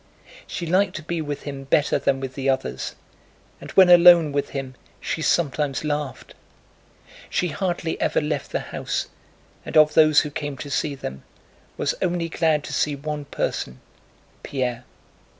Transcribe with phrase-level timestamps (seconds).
[0.47, 2.95] She liked to be with him better than with the others,
[3.59, 6.33] and when alone with him she sometimes laughed.
[7.29, 9.09] She hardly ever left the house
[9.63, 11.21] and of those who came to see them
[11.77, 11.93] was
[12.31, 13.79] glad to see only one person,
[14.41, 14.85] Pierre.